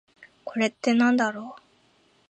[0.45, 1.61] これってなんだろう？